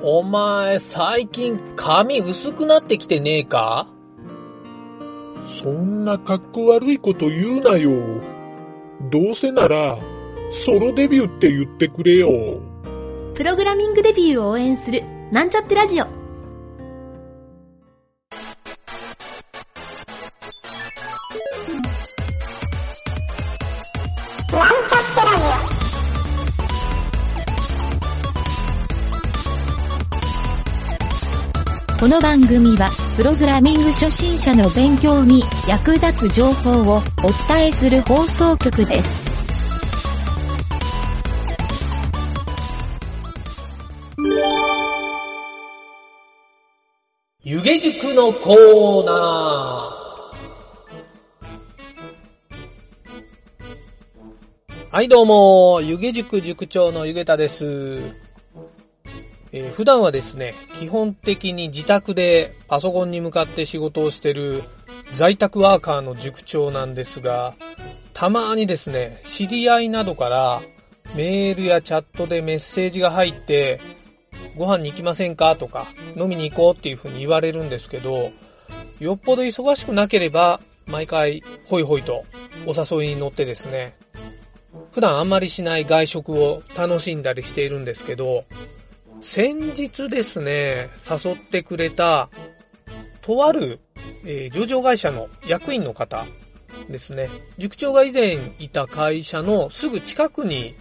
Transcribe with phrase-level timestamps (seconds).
[0.00, 3.88] お前、最近髪薄くなってきてねえか？
[5.44, 7.90] そんな格好悪いこと言うなよ。
[9.10, 9.98] どうせなら、
[10.52, 12.60] ソロデビューって言ってくれよ。
[13.34, 16.06] プログラミングデビューを応援する、なんちゃってラジオ。
[32.08, 39.08] この番組は、プログラミング初心者の勉強に役立つ情報をお伝えする放送局です。
[47.42, 54.96] 湯気塾のコーナー。
[54.96, 58.27] はい、どうも、湯気塾塾長の湯気田です。
[59.52, 64.62] えー普段はですね、基本的に自宅でパソコンに向かって仕事をしてる
[65.14, 67.54] 在宅ワーカーの塾長なんですが、
[68.12, 70.60] たまにですね、知り合いなどから
[71.14, 73.80] メールやチャットでメッセージが入って、
[74.56, 78.32] ご飯に行きませんかとか、飲みに行こうっていう風に言われるんですけど、
[78.98, 82.24] よっぽど忙しくなければ、毎回、ホイホイと
[82.66, 83.96] お誘いに乗ってですね、
[84.92, 88.44] 普段あんまりしない外食を楽しんだりしているんですけど、
[89.20, 92.28] 先日ですね、誘ってくれた、
[93.20, 93.80] とある、
[94.24, 96.24] えー上場会社の役員の方
[96.88, 97.28] ですね。
[97.58, 100.74] 塾長が以前いた会社のすぐ近くに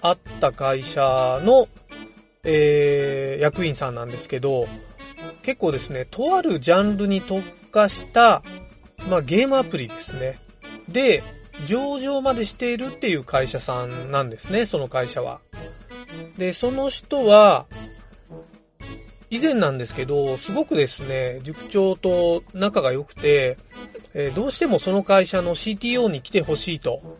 [0.00, 1.68] あった会社の、
[2.42, 4.66] えー役員さんなんですけど、
[5.42, 8.42] 結構ですね、とあるジャンルに特化した、
[9.10, 10.38] まあ、ゲームアプリですね。
[10.88, 11.22] で、
[11.66, 15.40] 上場までしているっていう会社さんなんですね、その会社は。
[16.38, 17.66] で、その人は、
[19.30, 23.58] 以前なんですけど、すごくですね、塾長と仲が良くて、
[24.14, 27.18] えーどうしてもその会社の CTO に来てほしいと。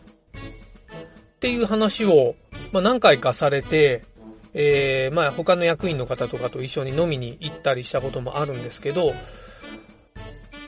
[1.35, 2.35] っていう話を、
[2.71, 4.05] まあ、何回かされて、
[4.53, 9.13] えーまあ他の役員の方とかと一緒に飲みに行ったりしたこともあるんですけど、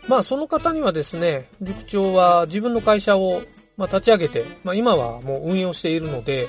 [0.07, 3.41] まあその方にはですね、塾長は自分の会社を、
[3.77, 6.47] まあ、立ち上げて、まあ今はもう運用しているので、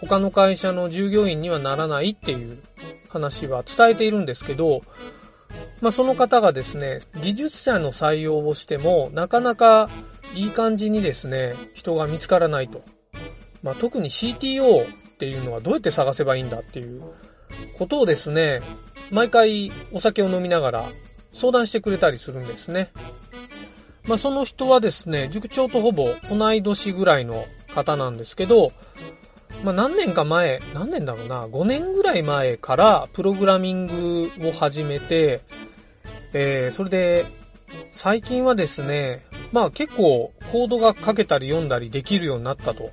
[0.00, 2.62] 他の会社の従業員にはならないっていう
[3.08, 4.82] 話は伝えているんですけど、
[5.80, 9.90] まあその方がですね、技術者の採用をしても、なかなか
[10.34, 12.82] いい感じにですね、人が見つからないと。
[13.62, 14.86] まあ特に CTO っ
[15.18, 17.02] ていうのはどうやって探せばいいんだっていう
[17.76, 18.62] ことをですね、
[19.10, 20.84] 毎回お酒を飲みながら
[21.32, 22.92] 相談してくれたりするんですね。
[24.04, 27.44] まあその人はですね、塾長とほぼ同い年ぐらいの
[27.74, 28.72] 方なんですけど、
[29.64, 35.42] まあ何年か前、何年だろうな、5年ぐらい前からプログラミングを始めて、
[36.32, 37.26] えー、それで
[37.92, 42.90] 最近はですね、まあ結構コードが書けたり読んだりできるようになったと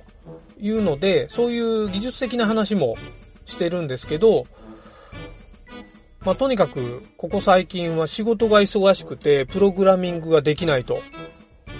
[0.60, 2.96] いうので、そういう技術的な話も
[3.46, 4.46] してるんですけど、
[6.28, 11.00] まあとにかくここ最近は仕事が忙しくてプログラミングができないと。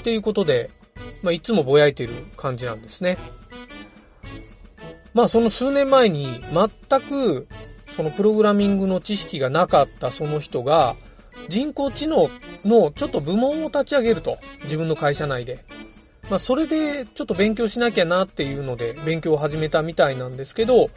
[0.00, 0.70] っていうことで、
[1.20, 3.18] まあいつもぼやいてる感じなんですね。
[5.12, 7.46] まあその数年前に全く
[7.94, 10.96] そのプログラミングの知識がなかったその人が
[11.50, 12.30] 人工知能
[12.64, 14.38] のちょっと部門を立ち上げると。
[14.62, 15.62] 自分の会社内で。
[16.30, 20.88] まあそれでちょっと勉強しなきゃなっていうので勉強を始めたみたいなんですけど、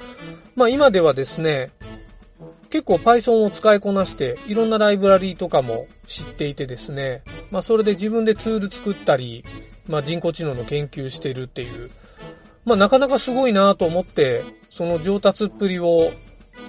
[0.56, 1.72] まあ今ではですね、
[2.72, 7.22] 結構 Python を使いこなしていろんなライブラリーとかも知っていてですね、
[7.52, 9.44] まあそれで自分でツール作ったり、
[9.88, 11.92] まあ人工知能の研究してるっていう、
[12.64, 16.12] まあなかなかすごいなと思って、その上達っぷりを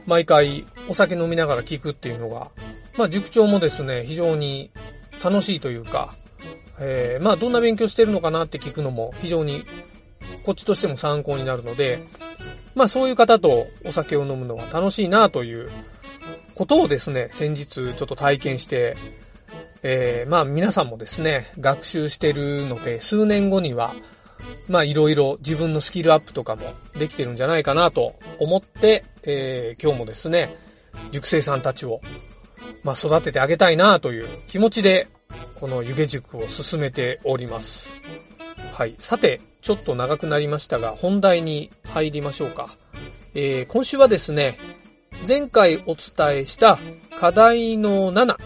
[0.06, 2.50] 毎回お酒飲みながら聞くっていうのが、
[2.98, 4.72] まあ塾長もですね、非常に
[5.22, 6.16] 楽しいというか、
[6.80, 9.62] えーまあどんな勉強してるのかなって聞くのも非常に
[10.44, 12.02] こっちとしても参考になるので、
[12.74, 15.70] まあそういう方とお酒を飲むのは楽しいなという
[16.54, 18.96] ことをですね、先日ちょっと体験して、
[19.82, 23.94] えーまあ皆さんもですね、学習してるので、数年後には、
[24.68, 30.56] まあいろいろ自分のスキルアップとかもできてるんじゃないかなと思って、えー今日もですね、
[31.10, 32.00] 塾生さんたちを、
[32.84, 35.08] まあ育ててあげたいなという気持ちで、
[35.56, 37.88] この湯気塾を進めております。
[38.72, 38.94] はい。
[38.98, 42.76] さて、ちょっと長くなりましたが、本題に入りましょうか。
[43.34, 44.58] えー今週はですね、
[45.26, 46.78] 前回お伝えした
[47.20, 48.36] 課題の7。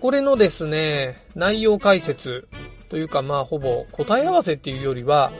[0.00, 2.48] これのですね、内容解説
[2.88, 5.30] というか、まあ、ほぼ答え合わせっていうよりは、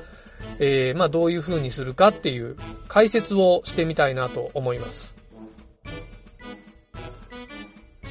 [0.59, 2.56] えーまあ、どういう風にするかっていう
[2.87, 5.15] 解説をしてみたいなと思います。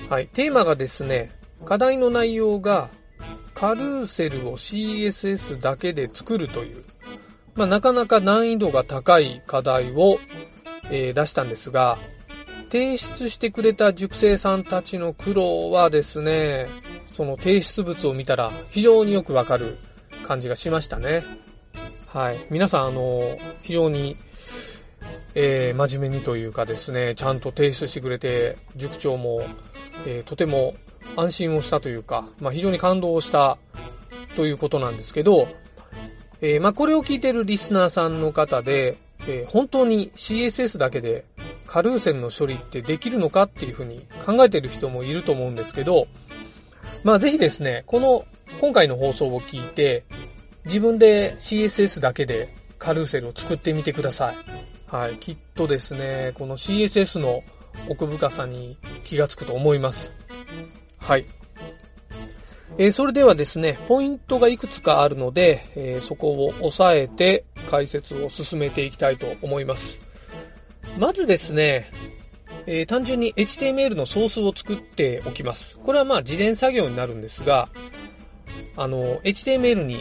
[0.10, 0.28] はい。
[0.28, 1.32] テーマがですね、
[1.64, 2.90] 課題の内容が、
[3.54, 6.84] カルーセルを CSS だけで作るという、
[7.56, 10.18] まあ、なかなか難易度が高い課題を、
[10.90, 11.98] えー出したんですが、
[12.70, 16.68] 提出してくれた塾生さんたちの苦労はですね、
[17.12, 19.78] その提出物を見たら非常によくわかる
[20.26, 21.24] 感じがしましたね。
[22.08, 22.38] はい。
[22.50, 24.18] 皆さん、あの、非常に、
[25.36, 29.42] えー真面目にというかですね、ちゃんと提出してくれて、塾長も、
[30.06, 30.76] えーとても
[31.16, 33.58] 安心をしたというか、まあ、非常に感動した
[34.36, 35.48] ということなんですけど、
[36.42, 41.26] えーまあ、これを聞いてるリスナーさんの方で、えー本当に CSS だけで
[41.68, 46.08] カルーセルの処理ってできるのかっていうふうに考えてる人もいると思うんですけど、
[47.04, 48.26] まあぜひですね、この
[48.60, 50.06] 今回の放送を聞いて、
[50.66, 54.36] 自分で CSS だけでカルーセルを作ってみてください。
[54.88, 55.16] はい。
[55.16, 57.44] きっとですね、この CSS の
[57.90, 60.14] 奥深さに気がつくと思います。
[60.98, 61.26] はい。
[62.80, 70.07] えーそれではですね、ポイントがいくつかあるので、えーそこを押さえて解説を進めていきたいと思います。
[70.98, 71.92] まずですね、
[72.66, 75.78] えー単純に HTML のソースを作っておきます。
[75.78, 77.70] これはまあ事前作業になるんですが、
[78.76, 79.98] あの、HTML に、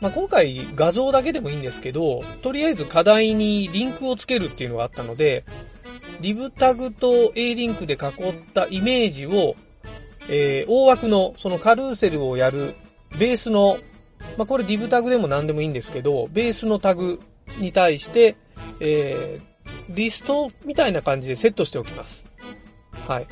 [0.00, 5.44] まあ、今回画像だけでもいいんですけど、とりあえず課題にリンクをつけるっていうのがあったので、
[6.20, 9.54] div タグと A リンクで囲ったイメージを、
[10.28, 12.74] えー大枠のそのカルーセルをやる
[13.18, 13.78] ベースの、
[14.36, 17.20] まあ、これ div タグでも何でもいいんですけど、ベースのタグ
[17.58, 18.36] に対して、
[18.80, 19.53] えー
[19.88, 22.24] リストみたいな感じでセットしておきます。
[23.06, 23.26] はい。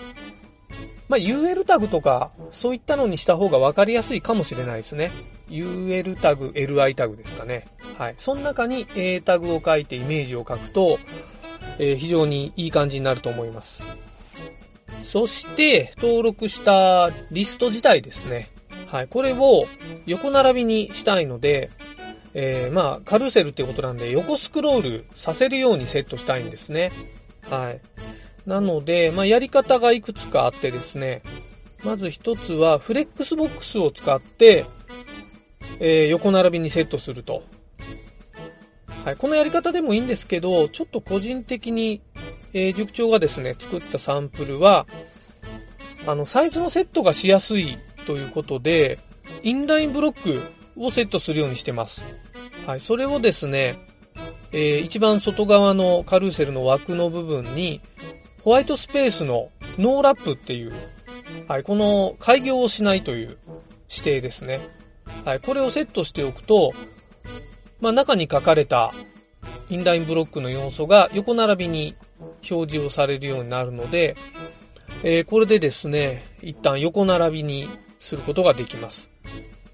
[1.08, 5.11] まあ、UL タグとか、そういったのにした方が分かりやすいかもしれないですね。
[5.50, 7.67] UL タグ、LI タグですかね。
[7.99, 8.14] はい。
[8.17, 10.99] その中に A タグを書いてイメージを書くと、
[11.79, 13.82] えー非常にいい感じになると思います。
[15.06, 18.50] そして、登録したリスト自体ですね。
[18.87, 19.08] はい。
[19.08, 19.67] これを
[20.06, 21.70] 横並びにしたいので、
[22.34, 26.93] えーまあ、カルーセルってことなんで、横スクロールさせるようにセットしたいんですね。
[27.43, 27.81] はい。
[28.46, 31.23] なので、まあ、やり方がいくつかあってですね、
[31.84, 34.64] まず一つは、フレックスボックスを使って、
[35.81, 37.43] えー横並びにセットすると。
[39.05, 39.17] はい。
[39.17, 42.00] このやり方でもいいんですけど、ちょっと個人的に、
[42.52, 44.87] えー塾長がですね、作ったサンプルは、
[46.06, 48.99] あの、サイズのセットがしやすいということで、
[49.43, 50.41] inline-block
[50.77, 52.03] をセットするようにしてます。
[52.67, 52.81] はい。
[52.81, 53.77] それをですね、
[54.53, 57.81] えー一番外側のカルーセルの枠の部分に、
[58.45, 60.73] ホワイトスペースのノーラップっていう、
[61.49, 63.39] はい、この開業をしないという
[63.89, 64.61] 指定ですね。
[65.25, 66.73] はい、これをセットしておくと、
[67.81, 68.93] まあ中に書かれた
[69.71, 71.97] インラインブロックの要素が横並びに
[72.51, 74.17] 表示をされるようになるので、
[75.05, 79.09] えーこれでですね、一旦横並びにすることができます。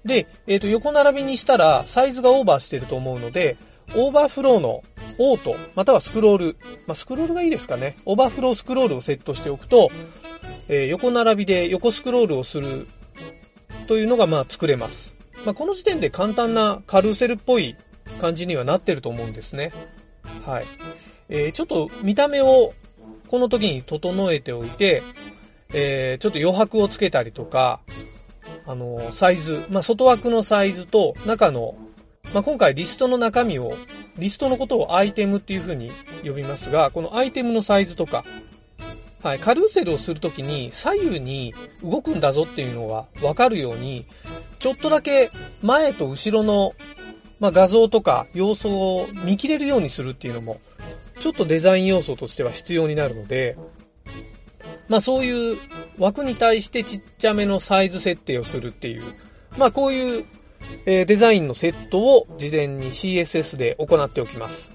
[0.05, 3.57] で、えっ、と、横並びにしたらサイズがオーバーしてると思うので、
[3.95, 4.83] overflow の
[5.17, 7.97] auto、またはスクロール、まあ、スクロールがいいですかね。
[8.05, 9.89] overflow scroll をセットしておくと、
[10.67, 12.87] えー横並びで横スクロールをする
[13.87, 15.13] というのがまあ作れます。
[15.45, 17.75] まあ、この時点で簡単なカルーセルっぽい
[18.21, 19.71] 感じにはなってると思うんですね。
[20.45, 20.65] はい。
[21.29, 22.73] えーちょっと見た目を
[23.27, 25.01] この時に整えておいて、
[25.73, 27.79] えーちょっと余白をつけたりとか、
[28.69, 31.73] あの、サイズ、まあ、外枠のサイズと中の、
[32.35, 33.73] まあ、今回リストの中身を、
[34.19, 35.91] リストのことをアイテムっていう風に
[36.23, 38.23] 呼びますが、このアイテムのサイズとか、
[39.23, 44.05] はい、カルーセルをするときに左右に動くんだぞっていうのがわかるように、
[44.59, 45.31] ちょっとだけ
[45.63, 46.75] 前と後ろの、
[47.39, 50.61] まあ、画像とか要素を見切れるようにするっていうのも、
[51.19, 53.57] ちょっとデザイン要素としては必要になるので、
[54.89, 55.57] まあそういう
[55.97, 59.03] 枠に対してちっちゃめのサイズ設定をするっていう、
[59.57, 60.25] まあこういう、
[60.85, 64.69] えデザインのセットを事前に CSS で行っておきます。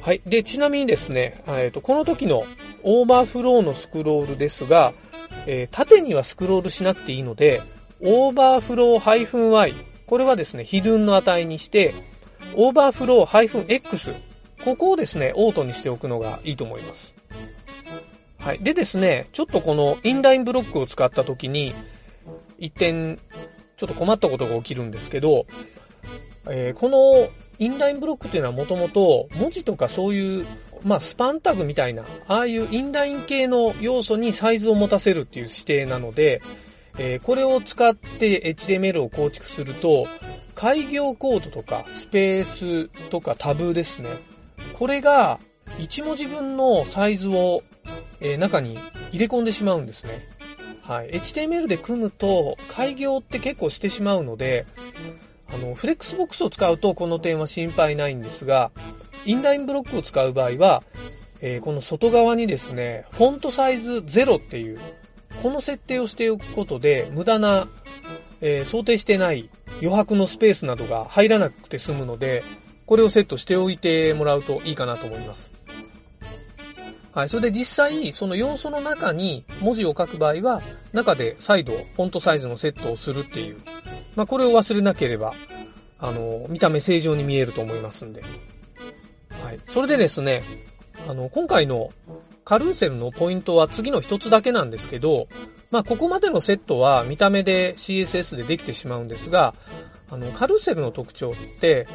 [0.00, 0.22] はい。
[0.24, 2.44] で、ちなみにですね、えっと、この時の
[2.82, 4.92] overflow のスクロールですが、
[5.46, 7.62] えー縦にはスクロールしなくていいので、
[8.00, 9.74] オーバーフロー -y、
[10.06, 11.94] これはですね、 hidden の値にして、
[12.54, 14.14] overflow-x、
[14.64, 17.17] ここをですね、オートにしておくのがいいと思います。
[18.38, 18.58] はい。
[18.60, 21.74] でですね、ちょっとこの inline-block を使った時に、
[22.58, 23.18] 一点、
[23.76, 25.46] ちょっと困ったことが起きるんですけど、
[26.48, 27.28] えーこの
[27.60, 30.46] inline-block っていうのはもともと文字とかそういう、
[30.84, 36.40] まあ span タグみたいな、ああいうインライン系の要素にサイズを持たせるっていう指定なので、
[36.98, 40.06] えーこれを使って HTML を構築すると、
[40.54, 44.08] 改行コードとかスペースとかタブですね。
[44.72, 45.40] これが
[45.78, 47.62] 1文字分のサイズを、
[48.20, 48.78] えー中に
[49.10, 50.26] 入れ込んでしまうんですね。
[50.82, 51.10] はい。
[51.10, 54.66] HTML で組むと、改行って結構してしまうので、
[55.52, 58.70] あの、フレックスボックスを使うとこの点は心配ないんですが、
[59.26, 60.82] inline-block を使う場合は、
[61.40, 64.80] えー、この外側にですね、フォントサイズ0っていう、
[65.42, 67.68] この設定をしておくことで、無駄な、
[68.40, 69.50] えー、想定してない
[69.82, 72.42] 余白のスペースなどが入らなくて済むので、
[72.86, 75.57] これをセットしておいてもらうといいかなと思います。
[77.18, 77.28] はい。
[77.28, 83.56] それで実際、その要素の中に文字を書く場合は、中で再度、フォントサイズのセットをするっていう。
[84.14, 85.34] まあ、これを忘れなければ、
[85.98, 88.22] あの、見た目正常に見えると思いますんで。
[89.42, 89.58] はい。
[89.68, 90.44] それでですね、
[91.08, 91.90] あの、今回の
[92.44, 95.26] カルーセルのポイントは次の一つだけなんですけど、
[95.72, 99.56] まあ、ここまでのセットは見た目で CSS でできてしまうんですが、
[100.08, 101.88] あの、カルーセルの特徴って、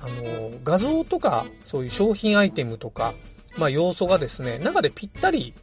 [0.00, 3.12] あの、画像とか、そういう商品アイテムとか、
[3.58, 5.54] まあ、要素がですね、中でぴったり、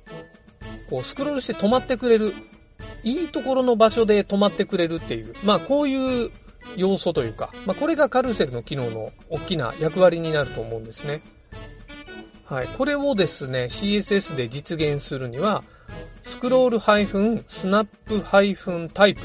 [0.90, 2.34] こう、スクロールして止まってくれる。
[3.04, 5.34] いいところの場所で止まってくれるっていう。
[5.44, 6.32] まあ、こういう
[6.76, 11.22] 要素というか、まあ、これがカルセルの機能の大きな役割になると思うんですね。
[12.46, 12.68] はい。
[12.68, 15.64] これをですね、CSS で実現するには、
[16.24, 18.22] スクロールスナップ
[18.94, 19.22] タイプ。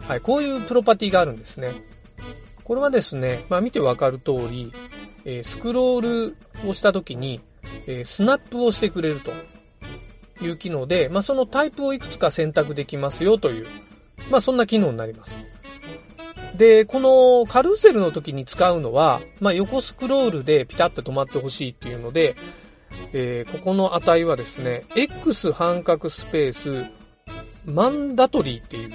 [0.00, 0.20] はい。
[0.20, 1.72] こういうプロパティがあるんですね。
[2.64, 4.72] これはですね、まあ見てわかる通り、
[5.24, 7.40] えー、スクロールをしたときに、
[7.86, 9.32] えー、スナップをしてくれると
[10.44, 13.66] いう機能で、まあ、そのタイプをいくつか選択できますよという、
[14.30, 15.32] まあ、そんな機能になります。
[16.56, 22.36] で、このカルーセルの時に使うのは、まあ、横スクロールでピタッと止まってほしいっていうので、
[23.12, 26.84] えー、ここの値はですね、X 半角スペース、
[27.64, 28.90] マンダトリーっていう、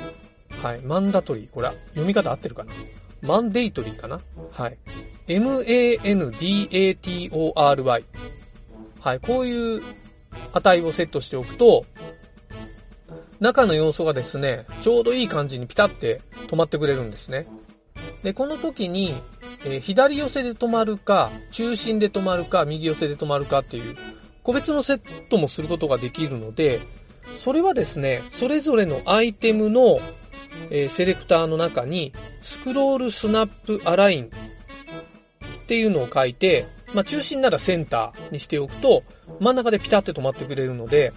[0.61, 1.49] はい、マンダトリー。
[1.49, 2.73] これは読み方合ってるかな？
[3.21, 4.19] マンデイトリーかな？
[4.51, 4.77] はい。
[5.27, 6.05] m-a-n-d-a-t-o-r-y。
[9.05, 9.83] はい、こういう
[10.51, 11.85] 値をセットしておくと、
[13.39, 17.45] 中の要素がですね、ちょうどいい感じにピタって止まってくれるんですね。
[18.23, 19.13] で、この時に、
[19.63, 23.95] えー、左寄せで止まるか、中心で止まるか、右寄せで止まるかっていう、
[24.41, 26.79] 個別のセットもすることができるので、
[27.37, 29.99] それはですね、それぞれのアイテムの、
[30.71, 34.29] えー、セレクターの中に、スクロールスナップアラインっ
[35.67, 39.03] ていうのを書いて、まあ、中心ならセンターにしておくと、
[39.39, 41.13] 真ん中でピタって止まってくれるので、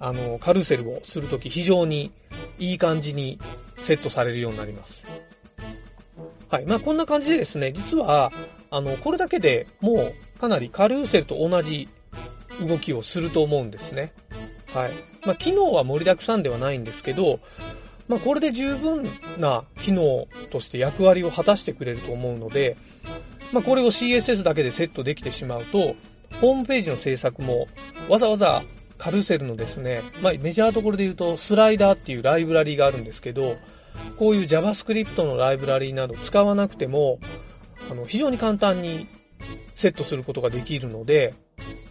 [0.00, 2.10] あの、カルーセルをするとき非常に
[2.58, 3.38] いい感じに
[3.80, 5.04] セットされるようになります。
[6.48, 6.66] はい。
[6.66, 8.32] まあ、こんな感じでですね、実は、
[8.70, 11.88] あの、これだけでもうかなりカルーセルと同じ
[12.66, 14.14] 動きをすると思うんですね。
[14.72, 14.92] はい。
[15.26, 17.38] まあ、機能は盛りだくさんではないんですけど、
[18.08, 22.76] まあ、これで十分な機能として役割を果たしてくれると思うので、
[23.52, 25.94] まあ、これを CSS だけでセットできてしまうと、
[26.40, 27.68] ホームページの制作も
[28.08, 28.62] わざわざ
[28.98, 33.56] カルセルのですね、まあ、メジャーところで言うとスライダーっていうライブラリがあるんですけど、
[34.16, 37.18] こういう JavaScript のライブラリなど使わなくても、
[37.90, 39.06] あの、非常に簡単に
[39.74, 41.34] セットすることができるので、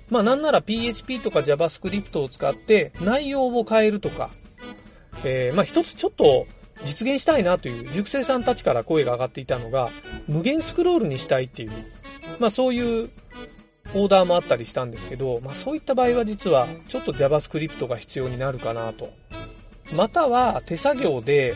[0.09, 4.29] まあなんなら PHP とか JavaScript を使って内容を変えるとか、
[5.23, 6.47] えー、まあ一つちょっと
[6.85, 9.89] 実現したいなという熟成さんたちから声が上がっていたのが、
[10.27, 11.71] 無限スクロールにしたいっていう、
[12.39, 13.09] まあそういう
[13.93, 19.11] オーダーもあったりしたんですけど、まあそういった場合は実はちょっと JavaScript が必要になるかなと。
[19.93, 21.53] または手作業で、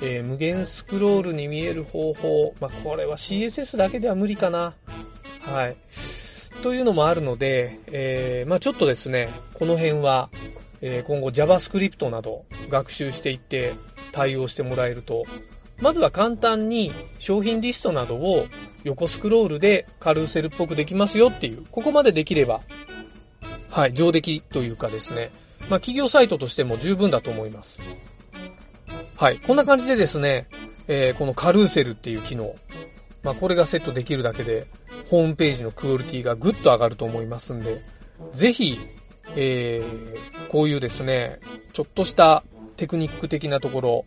[0.00, 4.74] えー、無限スクロールに見える方法、まあこれは CSS だけでは無理かな。
[5.40, 5.76] はい。
[6.62, 10.30] というのもあるので、えー、まあちょっとですね、この辺は、
[10.86, 13.72] え、今後 JavaScript など学習していって
[14.12, 15.24] 対応してもらえると
[15.80, 18.46] まずは簡単に商品リストなどを
[18.84, 22.60] 横スクロールでカルーセルっぽくできますよっていう、ここまでできれば、
[23.70, 25.32] はい、上出来というかですね、
[25.68, 27.80] まあ企業サイトとしても十分だと思います。
[29.16, 30.48] はい、こんな感じでですね、
[30.86, 32.54] え、このカルーセルっていう機能、
[33.22, 34.66] まあこれがセットできるだけで、
[35.10, 37.82] ホームページのクオリティがぐっと上がると思いますんで、
[38.32, 38.78] ぜひ、
[39.36, 41.40] えー、こういうですね、
[41.72, 42.44] ちょっとした
[42.76, 44.04] テクニック的なところ、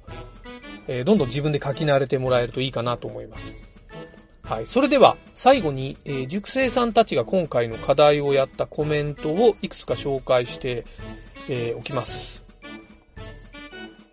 [0.88, 3.56] えー、どんどん自分で書き慣れてもらえるといいかなと思います。
[4.44, 4.66] はい。
[4.66, 10.86] それでは、最後に、えー、熟成さんたちが今回の課題をやったコメントをいくつか紹介して、
[11.50, 12.42] えー、おきます。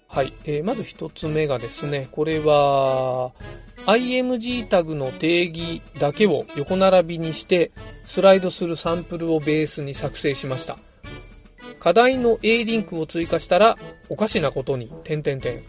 [0.08, 0.32] はい。
[0.44, 3.32] えー、まず一つ目がですね、これは、
[3.87, 7.70] img タグの定義だけを横並びにして、
[8.04, 10.78] スライドするサンプルをベースに作成しました。
[11.85, 13.76] 課題の A リンクを追加したら、
[14.09, 15.62] おかしなことに、点々点。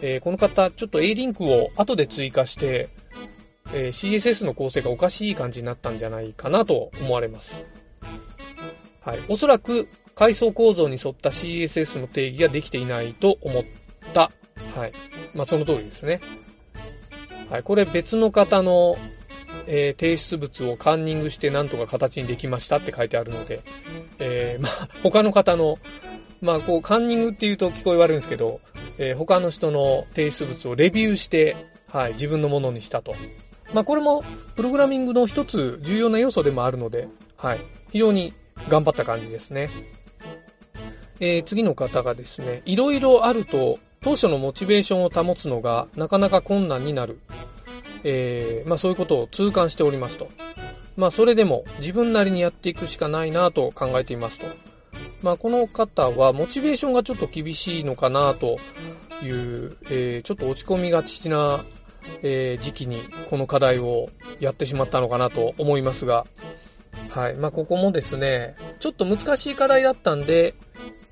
[0.00, 2.88] えー、この方、ちょっと A リンクを後で追加して、
[3.74, 7.66] えー、CSS の構成がおかしい感じになったんじゃないかなと思われます。
[9.02, 9.18] はい。
[9.28, 13.64] おそらく、階層構造に沿った CSS の定義ができていないと思っ
[14.14, 14.32] た。
[14.74, 14.92] はい。
[15.34, 16.22] まあ、その通りですね。
[17.50, 17.62] はい。
[17.62, 18.96] これ別の方の、
[19.66, 23.62] えー提出物をカンニングしてなんとか形にできましたって書いてあるので、
[24.18, 25.78] えーまあ、他の方の、
[26.40, 28.60] まあ、こう、カンニングっていうと聞こえ悪いんですけど、
[28.98, 31.56] えー他の人の提出物をレビューして、
[31.88, 33.14] はい、自分のものにしたと。
[33.72, 34.22] まあ、これも、
[34.56, 37.58] プログラミングの一つ重要な要素でもあるので、はい、
[37.90, 38.34] 非常に
[38.68, 39.70] 頑張った感じですね。
[41.20, 47.20] えー次の方がですね、いろいろあると、当初のモチベーションを保つのがなかなか困難になる。
[48.04, 50.28] えーまあそういうことを痛感しておりますと。
[50.96, 54.46] まあそれでも自分なりにやっていくしかないなと考えていますと。
[55.22, 58.58] まあこの方はモチベーションがちょっと厳しいのかなと
[59.22, 61.64] いう、えーちょっと落ち込みがちな、
[62.22, 66.26] えー時期にこの課題をやってしまったのかなと思いますが、
[67.08, 67.34] はい。
[67.34, 70.54] まあここもですね、ちょっと難しい課題だったんで、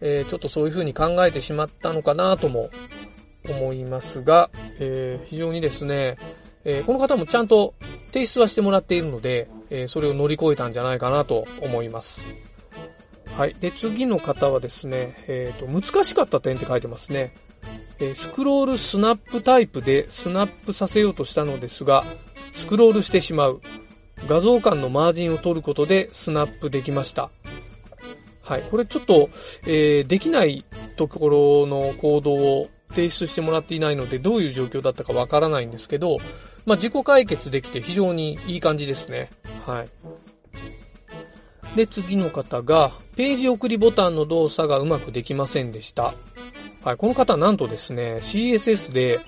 [0.00, 2.70] えーちょっとそういう風に考えてしまったのかなとも
[3.48, 6.18] 思いますが、えー非常にですね、
[6.64, 7.74] えーこの方もちゃんと
[8.12, 12.20] 提出はしてもらっているので、えーそれを乗り越えたんじゃないかなと思います。
[13.36, 13.54] はい。
[13.54, 17.34] で、次の方はですね、えっ、と、難しかった点って書いてますね。
[17.98, 22.04] えスクロールスナップタイプでスナップさせようとしたのですが、
[22.52, 23.60] スクロールしてしまう。
[24.28, 27.30] 画像間のマージンを取ることでスナップできました。
[28.42, 28.62] はい。
[28.70, 29.30] これちょっと、
[29.66, 30.64] えーできない
[30.96, 36.18] ところのコードを提出してもらっていないので、どういう状況だったかわからないんですけど、
[36.64, 39.30] まあ、自己解決できて非常にいい感じですね。
[39.66, 39.88] はい。
[41.76, 46.14] で、次の方が、ページ送りボタンの動作がうまくできませんでした。
[46.84, 46.96] はい。
[46.96, 49.20] この方なんとですね、CSS で、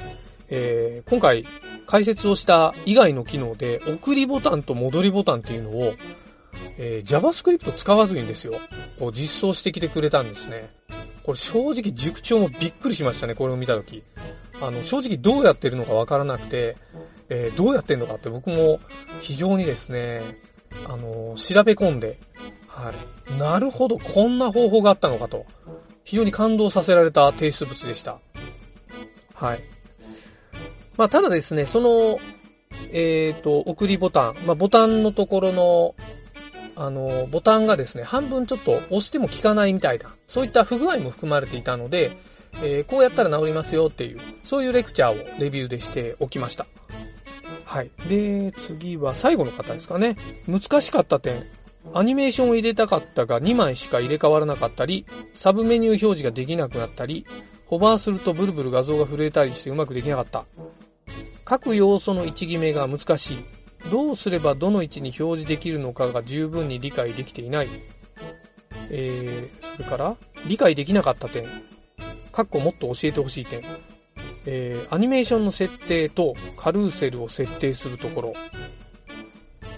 [0.48, 1.44] えー今回
[1.86, 5.94] 解説をした以外の機能で、送りボタンと戻りボタンっていうのを、
[6.78, 8.54] えー JavaScript 使わずにですよ、
[8.98, 10.68] こう実装してきてくれたんですね。
[11.22, 14.02] これ正直塾長もびっくりしましたね、これを見たとき。
[14.60, 16.76] あの、正直どうやってるのかわからなくて、
[17.28, 18.80] えーどうやってんのかって僕も
[19.21, 20.23] 非常にですね、
[20.86, 22.19] あの、調べ込んで、
[22.67, 23.38] はい。
[23.38, 25.47] なるほど、こんな方法があったのかと。
[26.04, 28.19] 非常に感動させられた提出物でした。
[29.34, 29.60] はい。
[30.97, 32.19] まあ、ただですね、その、
[32.93, 35.95] えっ、と、送りボタン、まあ、ボタンのところの、
[36.76, 42.17] あの、ボタンがですね、半分ちょっと押しても効かないみたいな、そういった不具合も含まれていたので、
[42.62, 46.67] えーこうやったら治りますよっていう、そういうレクチャーをレビューでしておきました。
[47.64, 47.90] はい。
[48.08, 50.17] で、次は最後の方ですかね。
[50.47, 51.45] 難しかった点。
[51.93, 57.26] アニメーションを入れたかったが2枚しか入れ替わらなかったり、サブメニュー表示ができなくなったり、
[57.67, 60.45] ホバーするとブルブル画像が震えたりしてうまくできなかった。
[61.45, 63.45] 各要素の位置決めが難しい。
[63.90, 67.69] どうすればどの位置に表示できるのかが十分に理解できていない。
[68.90, 71.47] えー、それから、理解できなかった点。
[72.34, 73.62] かっこもっと教えてほしい点。
[74.44, 78.34] えー、アニメーションの設定とカルーセルを設定するところ。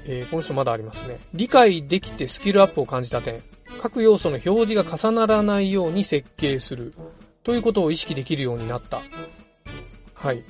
[0.06, 1.18] えー、この人まだありますね。
[1.34, 3.42] 理解できてスキルアップを感じた点。
[3.78, 6.94] 各要素の表示が重ならないように設計する。
[7.44, 9.02] ということを意識できるようになった。
[10.14, 10.42] はい。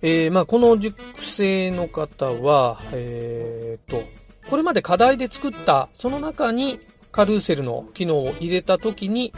[0.00, 4.02] えー、まあこの熟成の方は、えー、と、
[4.48, 6.80] これまで課題で作った、その中に
[7.12, 9.34] カルーセルの機能を入れたときに、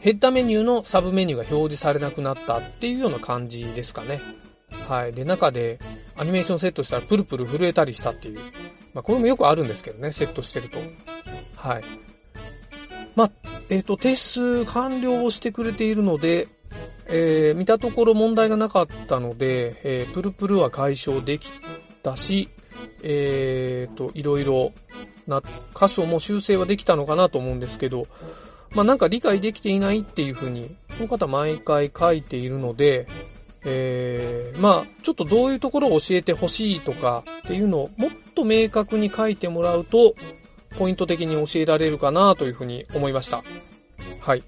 [0.00, 4.20] ヘッダメニューのサブメニューが表示されなくなったっていうような感じですかね。
[4.88, 5.12] はい。
[5.12, 5.78] で、中で
[6.16, 8.38] アニメーションセットしたらプルプル震えたりしたっていう。
[8.94, 10.78] まあ、これもよくあるんですけどね、セットしてると。
[11.56, 11.84] はい。
[13.14, 13.30] まあ、
[13.68, 16.48] えっ、と、提出完了をしてくれているので、
[17.08, 21.50] えー見たところ問題がなかったので、えープルプルは解消でき
[22.02, 22.48] たし、
[23.02, 24.72] えっ、と、いろいろ
[25.26, 25.42] な
[25.74, 28.06] 箇所も修正はできたのかなと思うんですけど、
[28.72, 33.06] まあなんか理解できていないっていうふうに、この方毎回書いているので、
[33.64, 40.14] えー、まあちょっとどういうところを教えてほしいとかっていうのをもっと明確に書いてもらうと、
[40.78, 43.42] ポイント的に教えられるかなというふうに思いました。
[44.20, 44.42] はい。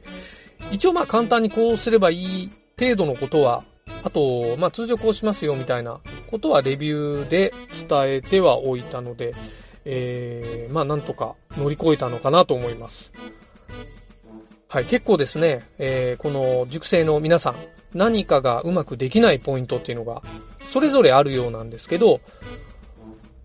[0.71, 3.65] 一応まあ簡単にこうすればいい程度のことは、
[4.05, 6.01] あと、まあ通常こうしますよみたいな
[6.31, 7.53] ことはレビューで
[7.89, 9.35] 伝えてはおいたので、
[9.85, 13.11] えー、まあなんとか乗り越えたのかなと思います。
[14.69, 17.55] はい、結構ですね、えーこの熟成の皆さん、
[17.95, 20.23] 何かがうまくできないポイントっていうのが、
[20.69, 22.21] それぞれあるようなんですけど、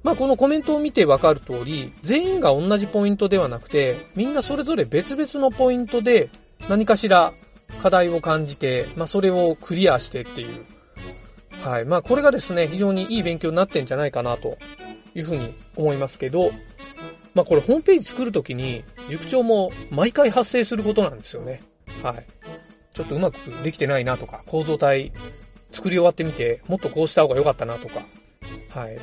[0.04, 6.30] まあこのコメントを見てわかる通り、全員が同じポイントではなくて、みんなそれぞれ別々のポイントで
[6.68, 7.34] 何かしら
[7.82, 10.66] 課題を感じて、まあそれをクリアしてっていう。
[11.62, 11.86] はい。
[11.86, 14.58] まあこれがですね、非常にいい勉強になってんじゃないかなと
[15.16, 16.52] いうふうに思いますけど、
[17.34, 21.64] まあこれホームページ作るときに、塾長も毎回発生することなんですよね。
[22.02, 22.26] はい。
[22.94, 25.12] ちょっとうまくできてないなとか、構造体
[25.72, 28.06] 作り終わってみて、もっとこうした方が良かったなとか、
[28.70, 28.98] はい。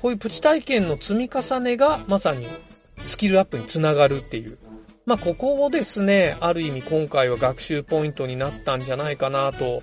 [0.00, 2.46] こういうプチ体験の積み重ねがまさに
[3.04, 4.58] スキルアップにつながるっていう。
[5.04, 9.82] まあ、ここをですね、ある意味今回は学習ポイントになったんじゃないかなと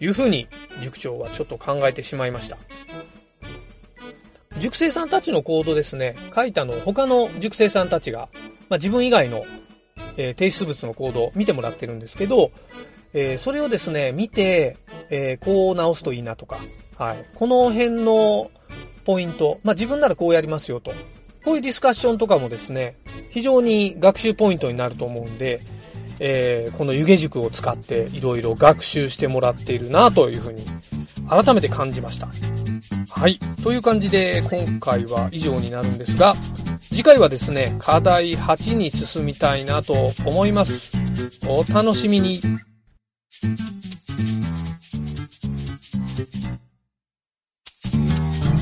[0.00, 0.48] いうふうに
[0.82, 2.56] 塾長はちょっと考えてしまいました。
[4.58, 8.28] 塾生さんたちのコードですね、書いたのを他の塾生さんたちが、
[8.68, 9.44] まあ、自分以外の、
[10.16, 12.50] えー、提出物のコードを見てもらってるんですけど、
[13.12, 14.76] えー、それをですね、見て、
[15.10, 16.58] えー、こう直すといいなとか、
[16.96, 17.24] はい。
[17.34, 18.50] この辺の
[19.04, 20.92] ポイント、まあ、自分ならこうやりますよと。
[21.44, 22.96] こういうディスカッションとかもですね、
[23.30, 25.60] 非常に学習ポイントになると思うんで、
[26.18, 30.64] えー、この湯気塾を使っていろいろ学習してもらっているなというふうに
[31.28, 32.28] 改めて感じました。
[33.10, 33.38] はい。
[33.62, 36.34] という感じで今回は以上になるんですが、
[36.88, 40.90] 次回はですね、課題8に進みたいなと思います。
[41.46, 42.40] お楽しみに。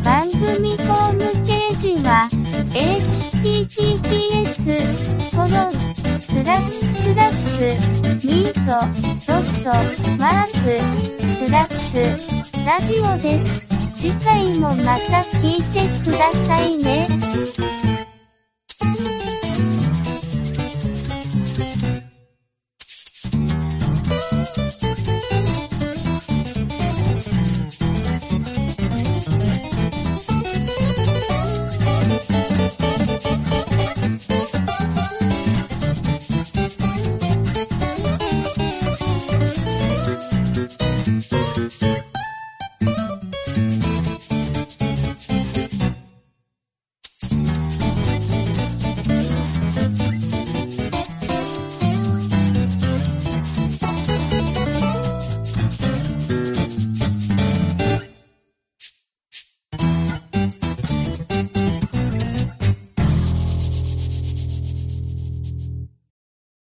[0.04, 2.28] 番組ホームページは
[2.74, 4.04] https
[5.30, 5.72] コロン
[6.20, 7.72] スラッシュスラッシュ
[8.16, 8.60] ミート
[9.26, 9.70] ドット
[10.18, 10.54] マーク
[11.36, 12.34] スラッシュ
[12.66, 13.63] ラジオです。
[13.96, 17.93] 次回もまた聞いてくださいね。